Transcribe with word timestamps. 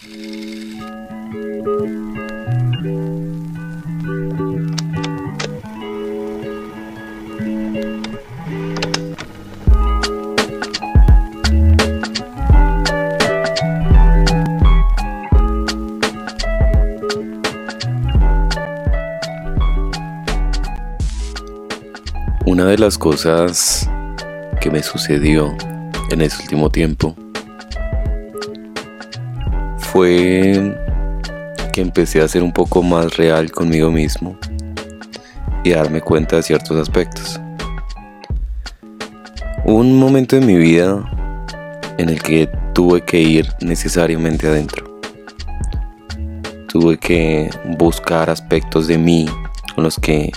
Una 0.00 0.14
de 22.66 22.78
las 22.78 22.98
cosas 22.98 23.90
que 24.60 24.70
me 24.70 24.84
sucedió 24.84 25.56
en 26.10 26.20
ese 26.20 26.40
último 26.42 26.70
tiempo 26.70 27.16
fue 29.98 30.76
que 31.72 31.80
empecé 31.80 32.22
a 32.22 32.28
ser 32.28 32.44
un 32.44 32.52
poco 32.52 32.84
más 32.84 33.16
real 33.16 33.50
conmigo 33.50 33.90
mismo 33.90 34.38
y 35.64 35.70
darme 35.70 36.00
cuenta 36.00 36.36
de 36.36 36.44
ciertos 36.44 36.76
aspectos. 36.76 37.40
Un 39.64 39.98
momento 39.98 40.36
en 40.36 40.46
mi 40.46 40.54
vida 40.54 41.04
en 41.98 42.10
el 42.10 42.22
que 42.22 42.48
tuve 42.74 43.00
que 43.00 43.20
ir 43.20 43.48
necesariamente 43.60 44.46
adentro. 44.46 45.00
Tuve 46.68 46.96
que 46.96 47.50
buscar 47.76 48.30
aspectos 48.30 48.86
de 48.86 48.98
mí 48.98 49.28
con 49.74 49.82
los 49.82 49.98
que 49.98 50.30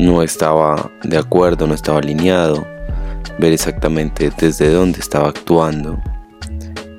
no 0.00 0.24
estaba 0.24 0.90
de 1.04 1.18
acuerdo, 1.18 1.68
no 1.68 1.74
estaba 1.74 2.00
alineado, 2.00 2.66
ver 3.38 3.52
exactamente 3.52 4.32
desde 4.36 4.72
dónde 4.72 4.98
estaba 4.98 5.28
actuando, 5.28 6.02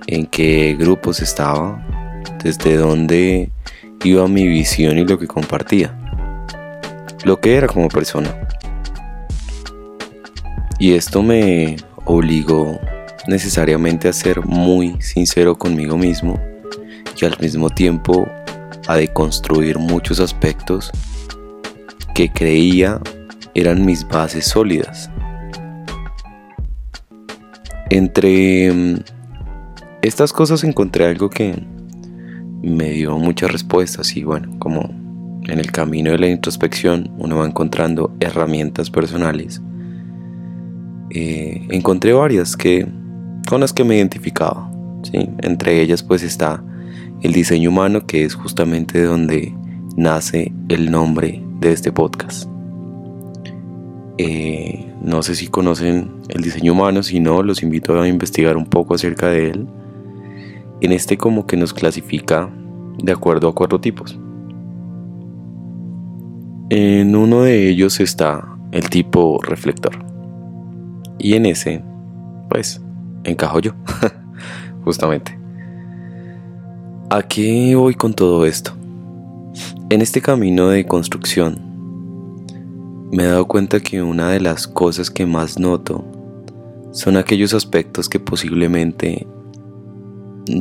en 0.07 0.25
qué 0.25 0.75
grupos 0.79 1.21
estaba, 1.21 1.85
desde 2.43 2.77
dónde 2.77 3.49
iba 4.03 4.27
mi 4.27 4.47
visión 4.47 4.97
y 4.97 5.05
lo 5.05 5.19
que 5.19 5.27
compartía, 5.27 5.93
lo 7.25 7.39
que 7.39 7.55
era 7.55 7.67
como 7.67 7.89
persona. 7.89 8.33
Y 10.79 10.93
esto 10.93 11.21
me 11.21 11.77
obligó 12.05 12.79
necesariamente 13.27 14.07
a 14.07 14.13
ser 14.13 14.45
muy 14.45 15.01
sincero 15.01 15.57
conmigo 15.57 15.97
mismo 15.97 16.39
y 17.19 17.25
al 17.25 17.37
mismo 17.39 17.69
tiempo 17.69 18.27
a 18.87 18.95
deconstruir 18.95 19.77
muchos 19.77 20.19
aspectos 20.19 20.91
que 22.13 22.29
creía 22.29 23.01
eran 23.53 23.85
mis 23.85 24.07
bases 24.07 24.45
sólidas. 24.45 25.09
Entre 27.89 28.71
mm, 28.71 28.95
estas 30.01 30.33
cosas 30.33 30.63
encontré 30.63 31.05
algo 31.05 31.29
que 31.29 31.63
me 32.61 32.89
dio 32.91 33.17
muchas 33.17 33.51
respuestas 33.51 34.15
y 34.15 34.23
bueno, 34.23 34.57
como 34.59 34.81
en 35.47 35.59
el 35.59 35.71
camino 35.71 36.11
de 36.11 36.19
la 36.19 36.27
introspección 36.27 37.11
uno 37.17 37.37
va 37.37 37.45
encontrando 37.45 38.15
herramientas 38.19 38.89
personales, 38.89 39.61
eh, 41.11 41.65
encontré 41.69 42.13
varias 42.13 42.57
que, 42.57 42.87
con 43.47 43.61
las 43.61 43.73
que 43.73 43.83
me 43.83 43.97
identificaba. 43.97 44.71
¿sí? 45.03 45.29
Entre 45.39 45.81
ellas 45.81 46.03
pues 46.03 46.23
está 46.23 46.63
el 47.21 47.33
diseño 47.33 47.69
humano 47.69 48.05
que 48.05 48.23
es 48.23 48.35
justamente 48.35 49.03
donde 49.03 49.53
nace 49.95 50.53
el 50.69 50.91
nombre 50.91 51.43
de 51.59 51.71
este 51.71 51.91
podcast. 51.91 52.47
Eh, 54.19 54.85
no 55.01 55.21
sé 55.23 55.35
si 55.35 55.47
conocen 55.47 56.09
el 56.29 56.41
diseño 56.41 56.73
humano, 56.73 57.03
si 57.03 57.19
no, 57.19 57.43
los 57.43 57.61
invito 57.63 57.99
a 57.99 58.07
investigar 58.07 58.57
un 58.57 58.65
poco 58.65 58.95
acerca 58.95 59.29
de 59.29 59.51
él. 59.51 59.67
En 60.81 60.91
este 60.91 61.17
como 61.17 61.45
que 61.47 61.57
nos 61.57 61.73
clasifica 61.73 62.49
de 62.97 63.11
acuerdo 63.11 63.47
a 63.47 63.55
cuatro 63.55 63.79
tipos. 63.79 64.19
En 66.69 67.15
uno 67.15 67.43
de 67.43 67.69
ellos 67.69 67.99
está 67.99 68.57
el 68.71 68.89
tipo 68.89 69.39
reflector. 69.41 69.97
Y 71.17 71.33
en 71.33 71.45
ese, 71.45 71.83
pues, 72.49 72.81
encajo 73.23 73.59
yo, 73.59 73.71
justamente. 74.83 75.37
¿A 77.09 77.21
qué 77.23 77.73
voy 77.75 77.95
con 77.95 78.13
todo 78.13 78.45
esto? 78.45 78.73
En 79.89 80.01
este 80.01 80.21
camino 80.21 80.67
de 80.67 80.85
construcción, 80.85 81.57
me 83.11 83.23
he 83.23 83.27
dado 83.27 83.47
cuenta 83.47 83.79
que 83.79 84.03
una 84.03 84.29
de 84.29 84.41
las 84.41 84.67
cosas 84.67 85.09
que 85.09 85.25
más 85.25 85.57
noto 85.57 86.03
son 86.91 87.15
aquellos 87.15 87.53
aspectos 87.53 88.09
que 88.09 88.19
posiblemente 88.19 89.25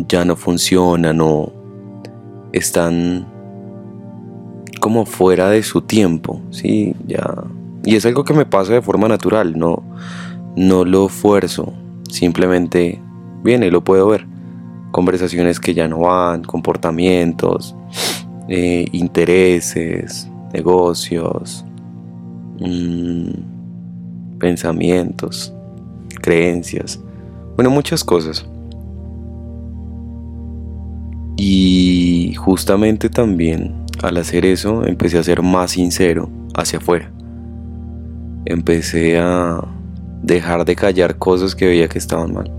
ya 0.09 0.25
no 0.25 0.37
funcionan 0.37 1.21
o 1.21 1.53
están 2.53 3.27
como 4.81 5.05
fuera 5.05 5.51
de 5.51 5.63
su 5.63 5.81
tiempo, 5.83 6.41
¿sí? 6.51 6.95
Ya. 7.07 7.45
Y 7.85 7.97
es 7.97 8.07
algo 8.07 8.25
que 8.25 8.35
me 8.35 8.47
pasa 8.47 8.73
de 8.75 8.83
forma 8.83 9.09
natural, 9.09 9.59
no, 9.59 9.83
no 10.57 10.85
lo 10.85 11.09
fuerzo, 11.09 11.73
simplemente 12.09 13.01
viene, 13.43 13.71
lo 13.71 13.83
puedo 13.83 14.09
ver. 14.09 14.27
Conversaciones 14.91 15.61
que 15.61 15.75
ya 15.75 15.89
no 15.89 16.01
van, 16.01 16.43
comportamientos, 16.45 17.75
eh, 18.49 18.87
intereses, 18.93 20.29
negocios, 20.53 21.65
mm, 22.61 24.39
pensamientos, 24.39 25.53
creencias, 26.23 27.01
bueno, 27.57 27.71
muchas 27.71 28.05
cosas. 28.05 28.47
Y 31.37 32.35
justamente 32.35 33.11
también 33.11 33.85
al 34.03 34.17
hacer 34.17 34.47
eso 34.47 34.87
empecé 34.87 35.19
a 35.19 35.23
ser 35.23 35.43
más 35.43 35.73
sincero 35.73 36.29
hacia 36.55 36.79
afuera. 36.79 37.11
Empecé 38.47 39.19
a 39.19 39.61
dejar 40.23 40.65
de 40.65 40.77
callar 40.77 41.17
cosas 41.19 41.55
que 41.55 41.67
veía 41.67 41.89
que 41.89 41.99
estaban 41.99 42.33
mal. 42.33 42.51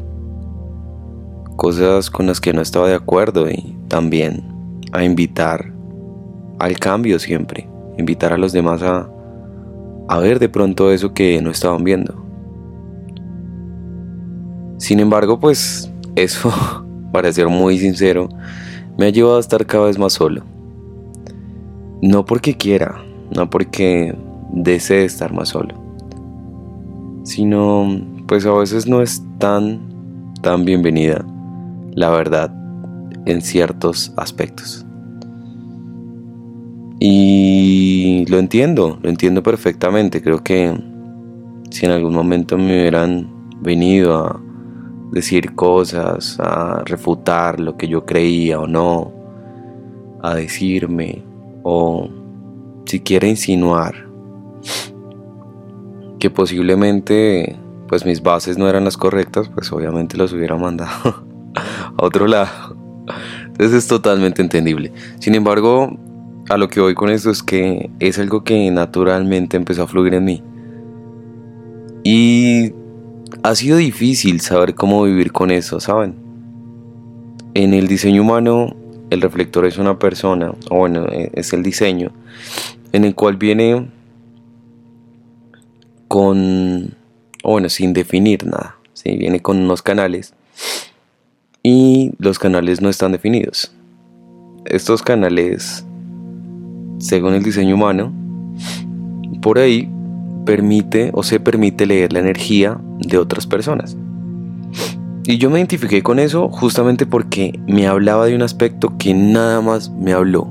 Cosas 1.55 2.09
con 2.09 2.27
las 2.27 2.39
que 2.39 2.53
no 2.53 2.61
estaba 2.61 2.87
de 2.87 2.95
acuerdo 2.95 3.49
y 3.49 3.75
también 3.87 4.43
a 4.91 5.03
invitar 5.03 5.73
al 6.59 6.79
cambio 6.79 7.19
siempre, 7.19 7.67
invitar 7.97 8.33
a 8.33 8.37
los 8.37 8.51
demás 8.51 8.81
a, 8.83 9.09
a 10.07 10.19
ver 10.19 10.39
de 10.39 10.49
pronto 10.49 10.91
eso 10.91 11.13
que 11.13 11.41
no 11.41 11.49
estaban 11.49 11.83
viendo. 11.83 12.27
Sin 14.77 14.99
embargo, 14.99 15.39
pues 15.39 15.91
eso, 16.15 16.51
para 17.11 17.31
ser 17.31 17.47
muy 17.47 17.79
sincero, 17.79 18.29
me 18.97 19.05
ha 19.05 19.09
llevado 19.09 19.37
a 19.37 19.39
estar 19.39 19.65
cada 19.65 19.85
vez 19.85 19.97
más 19.97 20.13
solo. 20.13 20.43
No 22.01 22.25
porque 22.25 22.55
quiera, 22.55 23.03
no 23.35 23.49
porque 23.49 24.15
desee 24.51 25.05
estar 25.05 25.33
más 25.33 25.49
solo, 25.49 25.75
sino 27.23 28.01
pues 28.27 28.45
a 28.45 28.53
veces 28.53 28.87
no 28.87 29.01
es 29.01 29.23
tan, 29.37 29.79
tan 30.41 30.65
bienvenida 30.65 31.25
la 31.93 32.09
verdad 32.09 32.53
en 33.25 33.41
ciertos 33.41 34.13
aspectos. 34.17 34.85
Y 36.99 38.25
lo 38.27 38.39
entiendo, 38.39 38.99
lo 39.01 39.09
entiendo 39.09 39.43
perfectamente. 39.43 40.21
Creo 40.21 40.43
que 40.43 40.73
si 41.69 41.85
en 41.85 41.91
algún 41.91 42.13
momento 42.13 42.57
me 42.57 42.79
hubieran 42.79 43.29
venido 43.61 44.15
a 44.15 44.41
decir 45.11 45.55
cosas, 45.55 46.39
a 46.39 46.83
refutar 46.85 47.59
lo 47.59 47.77
que 47.77 47.87
yo 47.87 48.05
creía 48.05 48.59
o 48.59 48.67
no, 48.67 49.11
a 50.21 50.35
decirme 50.35 51.23
o 51.63 52.09
siquiera 52.85 53.27
insinuar 53.27 54.07
que 56.19 56.29
posiblemente 56.29 57.55
pues 57.87 58.05
mis 58.05 58.21
bases 58.21 58.57
no 58.57 58.67
eran 58.67 58.83
las 58.83 58.97
correctas, 58.97 59.49
pues 59.49 59.71
obviamente 59.71 60.17
los 60.17 60.33
hubiera 60.33 60.57
mandado 60.57 61.25
a 61.55 62.05
otro 62.05 62.27
lado. 62.27 62.75
Entonces 63.45 63.73
es 63.73 63.87
totalmente 63.87 64.41
entendible. 64.41 64.91
Sin 65.19 65.35
embargo, 65.35 65.97
a 66.49 66.57
lo 66.57 66.67
que 66.67 66.81
voy 66.81 66.95
con 66.95 67.09
esto 67.09 67.29
es 67.29 67.43
que 67.43 67.89
es 67.99 68.19
algo 68.19 68.43
que 68.43 68.69
naturalmente 68.71 69.57
empezó 69.57 69.83
a 69.83 69.87
fluir 69.87 70.15
en 70.15 70.25
mí. 70.25 70.43
Y 72.03 72.73
ha 73.43 73.55
sido 73.55 73.77
difícil 73.77 74.41
saber 74.41 74.75
cómo 74.75 75.03
vivir 75.03 75.31
con 75.31 75.51
eso, 75.51 75.79
¿saben? 75.79 76.15
En 77.53 77.73
el 77.73 77.87
diseño 77.87 78.21
humano, 78.21 78.75
el 79.09 79.21
reflector 79.21 79.65
es 79.65 79.77
una 79.77 79.97
persona, 79.99 80.53
o 80.69 80.77
bueno, 80.77 81.05
e, 81.07 81.31
es 81.33 81.53
el 81.53 81.63
diseño, 81.63 82.11
en 82.91 83.03
el 83.03 83.15
cual 83.15 83.37
viene 83.37 83.87
con, 86.07 86.95
o 87.43 87.51
bueno, 87.51 87.69
sin 87.69 87.93
definir 87.93 88.45
nada, 88.45 88.77
¿sí? 88.93 89.17
viene 89.17 89.41
con 89.41 89.57
unos 89.57 89.81
canales 89.81 90.33
y 91.63 92.11
los 92.19 92.39
canales 92.39 92.81
no 92.81 92.89
están 92.89 93.11
definidos. 93.11 93.71
Estos 94.65 95.01
canales 95.01 95.85
según 96.99 97.33
el 97.33 97.43
diseño 97.43 97.75
humano, 97.75 98.13
por 99.41 99.59
ahí 99.59 99.89
permite 100.47 101.11
o 101.13 101.23
se 101.23 101.41
permite 101.41 101.85
leer 101.85 102.13
la 102.13 102.19
energía 102.19 102.79
de 102.99 103.17
otras 103.17 103.45
personas. 103.45 103.97
Y 105.25 105.37
yo 105.39 105.49
me 105.49 105.59
identifiqué 105.59 106.01
con 106.01 106.19
eso 106.19 106.47
justamente 106.47 107.05
porque 107.05 107.59
me 107.67 107.85
hablaba 107.85 108.27
de 108.27 108.35
un 108.35 108.41
aspecto 108.41 108.97
que 108.97 109.13
nada 109.13 109.59
más 109.59 109.89
me 109.89 110.13
habló 110.13 110.47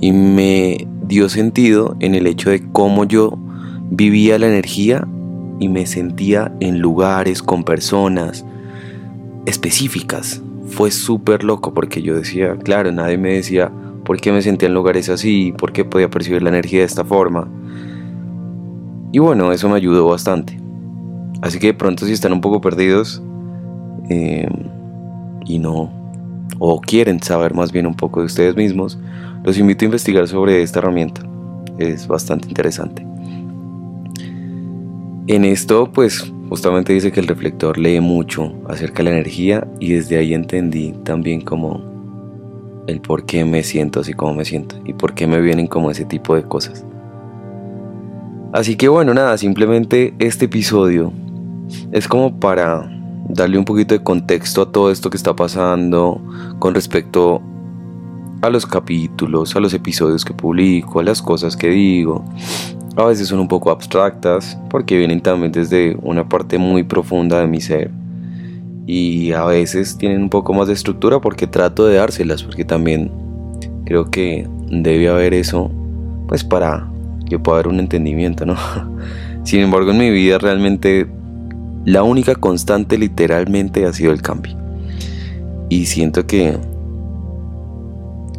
y 0.00 0.12
me 0.12 0.88
dio 1.06 1.28
sentido 1.28 1.94
en 2.00 2.14
el 2.14 2.26
hecho 2.26 2.48
de 2.48 2.62
cómo 2.72 3.04
yo 3.04 3.38
vivía 3.90 4.38
la 4.38 4.46
energía 4.46 5.06
y 5.60 5.68
me 5.68 5.84
sentía 5.84 6.50
en 6.60 6.78
lugares 6.78 7.42
con 7.42 7.64
personas 7.64 8.46
específicas. 9.44 10.40
Fue 10.68 10.90
súper 10.90 11.44
loco 11.44 11.74
porque 11.74 12.00
yo 12.00 12.16
decía, 12.16 12.56
claro, 12.56 12.90
nadie 12.92 13.18
me 13.18 13.34
decía 13.34 13.70
por 14.06 14.18
qué 14.22 14.32
me 14.32 14.40
sentía 14.40 14.68
en 14.68 14.74
lugares 14.74 15.10
así, 15.10 15.52
por 15.58 15.72
qué 15.72 15.84
podía 15.84 16.08
percibir 16.08 16.42
la 16.42 16.48
energía 16.48 16.78
de 16.78 16.86
esta 16.86 17.04
forma. 17.04 17.46
Y 19.14 19.20
bueno, 19.20 19.52
eso 19.52 19.68
me 19.68 19.76
ayudó 19.76 20.08
bastante. 20.08 20.58
Así 21.40 21.60
que 21.60 21.68
de 21.68 21.74
pronto 21.74 22.04
si 22.04 22.10
están 22.10 22.32
un 22.32 22.40
poco 22.40 22.60
perdidos 22.60 23.22
eh, 24.10 24.48
y 25.46 25.60
no, 25.60 25.88
o 26.58 26.80
quieren 26.80 27.22
saber 27.22 27.54
más 27.54 27.70
bien 27.70 27.86
un 27.86 27.94
poco 27.94 28.18
de 28.18 28.26
ustedes 28.26 28.56
mismos, 28.56 28.98
los 29.44 29.56
invito 29.56 29.84
a 29.84 29.86
investigar 29.86 30.26
sobre 30.26 30.62
esta 30.62 30.80
herramienta. 30.80 31.22
Es 31.78 32.08
bastante 32.08 32.48
interesante. 32.48 33.06
En 35.28 35.44
esto, 35.44 35.92
pues 35.92 36.32
justamente 36.48 36.92
dice 36.92 37.12
que 37.12 37.20
el 37.20 37.28
reflector 37.28 37.78
lee 37.78 38.00
mucho 38.00 38.52
acerca 38.68 38.96
de 38.96 39.04
la 39.04 39.10
energía 39.10 39.64
y 39.78 39.92
desde 39.92 40.18
ahí 40.18 40.34
entendí 40.34 40.92
también 41.04 41.40
como 41.40 41.84
el 42.88 43.00
por 43.00 43.26
qué 43.26 43.44
me 43.44 43.62
siento 43.62 44.00
así 44.00 44.12
como 44.12 44.34
me 44.34 44.44
siento 44.44 44.74
y 44.84 44.92
por 44.92 45.14
qué 45.14 45.28
me 45.28 45.40
vienen 45.40 45.68
como 45.68 45.92
ese 45.92 46.04
tipo 46.04 46.34
de 46.34 46.42
cosas. 46.42 46.84
Así 48.54 48.76
que 48.76 48.86
bueno, 48.86 49.14
nada, 49.14 49.36
simplemente 49.36 50.14
este 50.20 50.44
episodio 50.44 51.12
es 51.90 52.06
como 52.06 52.38
para 52.38 52.88
darle 53.28 53.58
un 53.58 53.64
poquito 53.64 53.96
de 53.96 54.04
contexto 54.04 54.62
a 54.62 54.70
todo 54.70 54.92
esto 54.92 55.10
que 55.10 55.16
está 55.16 55.34
pasando 55.34 56.22
con 56.60 56.72
respecto 56.72 57.42
a 58.42 58.50
los 58.50 58.64
capítulos, 58.64 59.56
a 59.56 59.60
los 59.60 59.74
episodios 59.74 60.24
que 60.24 60.34
publico, 60.34 61.00
a 61.00 61.02
las 61.02 61.20
cosas 61.20 61.56
que 61.56 61.70
digo. 61.70 62.24
A 62.94 63.06
veces 63.06 63.26
son 63.26 63.40
un 63.40 63.48
poco 63.48 63.72
abstractas 63.72 64.56
porque 64.70 64.98
vienen 64.98 65.20
también 65.20 65.50
desde 65.50 65.98
una 66.02 66.28
parte 66.28 66.56
muy 66.56 66.84
profunda 66.84 67.40
de 67.40 67.48
mi 67.48 67.60
ser. 67.60 67.90
Y 68.86 69.32
a 69.32 69.46
veces 69.46 69.98
tienen 69.98 70.22
un 70.22 70.30
poco 70.30 70.54
más 70.54 70.68
de 70.68 70.74
estructura 70.74 71.20
porque 71.20 71.48
trato 71.48 71.86
de 71.86 71.96
dárselas, 71.96 72.44
porque 72.44 72.64
también 72.64 73.10
creo 73.84 74.12
que 74.12 74.48
debe 74.70 75.08
haber 75.08 75.34
eso, 75.34 75.72
pues 76.28 76.44
para 76.44 76.93
que 77.34 77.38
pueda 77.40 77.58
haber 77.58 77.68
un 77.68 77.80
entendimiento, 77.80 78.46
¿no? 78.46 78.56
Sin 79.44 79.60
embargo, 79.60 79.90
en 79.90 79.98
mi 79.98 80.10
vida 80.10 80.38
realmente 80.38 81.06
la 81.84 82.02
única 82.02 82.34
constante 82.34 82.96
literalmente 82.96 83.84
ha 83.86 83.92
sido 83.92 84.12
el 84.12 84.22
cambio. 84.22 84.56
Y 85.68 85.86
siento 85.86 86.26
que 86.26 86.56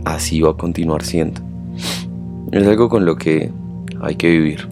así 0.05 0.41
va 0.41 0.51
a 0.51 0.53
continuar 0.57 1.03
siendo. 1.03 1.41
Es 2.51 2.65
algo 2.65 2.89
con 2.89 3.05
lo 3.05 3.17
que 3.17 3.51
hay 4.01 4.15
que 4.15 4.29
vivir. 4.29 4.67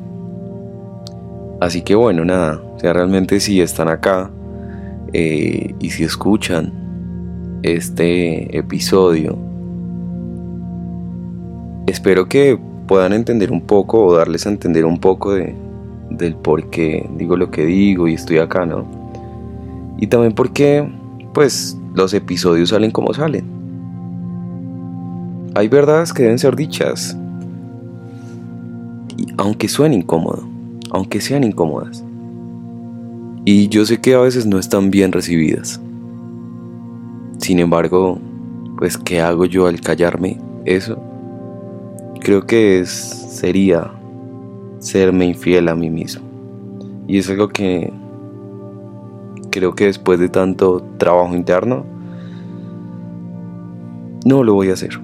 Así 1.59 1.81
que 1.81 1.95
bueno, 1.95 2.25
nada, 2.25 2.61
o 2.75 2.79
sea, 2.79 2.93
realmente 2.93 3.39
si 3.39 3.61
están 3.61 3.89
acá 3.89 4.31
eh, 5.13 5.75
y 5.79 5.89
si 5.89 6.03
escuchan 6.03 6.73
este 7.63 8.57
episodio, 8.57 9.37
espero 11.87 12.27
que 12.27 12.59
puedan 12.87 13.13
entender 13.13 13.51
un 13.51 13.61
poco 13.61 14.05
o 14.05 14.15
darles 14.15 14.45
a 14.45 14.49
entender 14.49 14.85
un 14.85 14.99
poco 14.99 15.33
de, 15.33 15.55
del 16.09 16.35
por 16.35 16.69
qué 16.69 17.09
digo 17.17 17.37
lo 17.37 17.49
que 17.51 17.65
digo 17.65 18.07
y 18.07 18.13
estoy 18.13 18.37
acá, 18.37 18.65
¿no? 18.65 18.85
Y 19.97 20.07
también 20.07 20.33
porque, 20.33 20.87
pues, 21.33 21.77
los 21.95 22.13
episodios 22.13 22.69
salen 22.69 22.91
como 22.91 23.13
salen. 23.13 23.45
Hay 25.55 25.67
verdades 25.67 26.13
que 26.13 26.23
deben 26.23 26.39
ser 26.39 26.55
dichas, 26.55 27.15
aunque 29.37 29.67
suene 29.67 29.95
incómodo, 29.95 30.43
aunque 30.91 31.21
sean 31.21 31.43
incómodas. 31.43 32.03
Y 33.45 33.67
yo 33.67 33.85
sé 33.85 33.99
que 33.99 34.15
a 34.15 34.19
veces 34.19 34.45
no 34.45 34.57
están 34.57 34.89
bien 34.89 35.11
recibidas. 35.11 35.79
Sin 37.37 37.59
embargo, 37.59 38.19
pues, 38.77 38.97
¿qué 38.97 39.21
hago 39.21 39.45
yo 39.45 39.67
al 39.67 39.79
callarme 39.81 40.39
eso? 40.65 40.92
Creo 42.23 42.47
que 42.47 42.79
es, 42.79 42.89
sería 42.89 43.91
serme 44.79 45.25
infiel 45.25 45.67
a 45.67 45.75
mí 45.75 45.89
mismo. 45.89 46.25
Y 47.05 47.17
es 47.17 47.29
algo 47.29 47.49
que 47.49 47.91
creo 49.51 49.75
que 49.75 49.85
después 49.85 50.19
de 50.19 50.29
tanto 50.29 50.81
trabajo 50.97 51.35
interno, 51.35 51.85
no 54.25 54.41
lo 54.43 54.53
voy 54.53 54.69
a 54.69 54.73
hacer. 54.73 54.99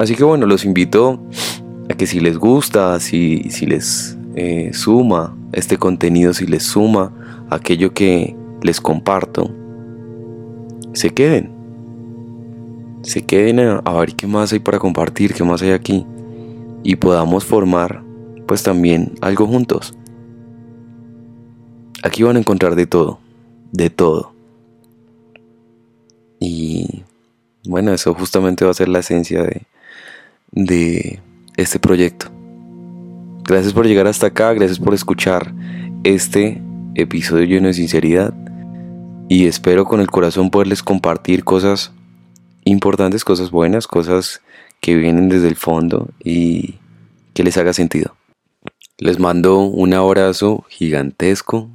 Así 0.00 0.16
que 0.16 0.24
bueno, 0.24 0.46
los 0.46 0.64
invito 0.64 1.20
a 1.88 1.94
que 1.94 2.06
si 2.06 2.18
les 2.18 2.36
gusta, 2.36 2.98
si, 2.98 3.44
si 3.50 3.66
les 3.66 4.18
eh, 4.34 4.70
suma 4.74 5.36
este 5.52 5.76
contenido, 5.76 6.34
si 6.34 6.46
les 6.46 6.64
suma 6.64 7.12
aquello 7.48 7.94
que 7.94 8.36
les 8.62 8.80
comparto, 8.80 9.50
se 10.94 11.10
queden. 11.10 11.57
Se 13.08 13.22
queden 13.22 13.58
a, 13.58 13.80
ver 13.94 14.14
qué 14.16 14.26
más 14.26 14.52
hay 14.52 14.58
para 14.58 14.78
compartir, 14.78 15.32
qué 15.32 15.42
más 15.42 15.62
hay 15.62 15.70
aquí. 15.70 16.04
Y 16.82 16.96
podamos 16.96 17.42
formar 17.42 18.04
pues 18.46 18.62
también 18.62 19.14
algo 19.22 19.46
juntos. 19.46 19.94
Aquí 22.02 22.22
van 22.22 22.36
a 22.36 22.40
encontrar 22.40 22.74
de 22.74 22.86
todo, 22.86 23.18
de 23.72 23.88
todo. 23.88 24.34
Y 26.38 27.02
bueno, 27.66 27.94
eso 27.94 28.12
justamente 28.12 28.66
va 28.66 28.72
a 28.72 28.74
ser 28.74 28.90
la 28.90 28.98
esencia 28.98 29.42
de, 29.42 29.62
de 30.52 31.20
este 31.56 31.78
proyecto. 31.78 32.26
Gracias 33.44 33.72
por 33.72 33.86
llegar 33.86 34.06
hasta 34.06 34.26
acá, 34.26 34.52
gracias 34.52 34.78
por 34.78 34.92
escuchar 34.92 35.54
este 36.04 36.60
episodio 36.94 37.46
lleno 37.46 37.68
de 37.68 37.72
sinceridad 37.72 38.34
y 39.30 39.46
espero 39.46 39.86
con 39.86 40.00
el 40.00 40.10
corazón 40.10 40.50
poderles 40.50 40.82
compartir 40.82 41.42
cosas 41.42 41.94
importantes, 42.64 43.24
cosas 43.24 43.50
buenas, 43.50 43.86
cosas 43.86 44.42
que 44.80 44.94
vienen 44.94 45.28
desde 45.28 45.48
el 45.48 45.56
fondo 45.56 46.08
y 46.22 46.76
que 47.34 47.44
les 47.44 47.56
haga 47.56 47.72
sentido. 47.72 48.16
Les 48.98 49.18
mando 49.18 49.60
un 49.60 49.94
abrazo 49.94 50.64
gigantesco 50.68 51.70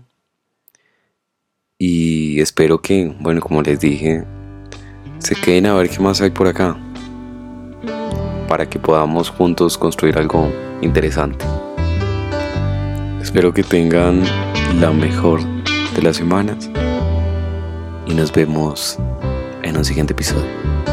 y 1.78 2.40
espero 2.42 2.82
que, 2.82 3.16
bueno, 3.20 3.42
como 3.42 3.62
les 3.62 3.80
dije, 3.80 4.24
se 5.20 5.36
queden 5.36 5.68
a 5.68 5.74
ver 5.74 5.90
qué 5.90 6.00
más 6.00 6.22
hay 6.22 6.32
por 6.32 6.48
acá 6.48 6.78
para 8.48 8.70
que 8.70 8.78
podamos 8.78 9.30
juntos 9.30 9.78
construir 9.78 10.18
algo 10.18 10.52
interesante. 10.82 11.46
Espero 13.22 13.54
que 13.54 13.64
tengan 13.64 14.22
la 14.80 14.92
mejor 14.92 15.42
de 15.96 16.02
las 16.02 16.18
semanas 16.18 16.70
y 18.06 18.14
nos 18.14 18.32
vemos 18.32 19.00
en 19.74 19.78
un 19.80 19.86
siguiente 19.86 20.14
episodio. 20.14 20.93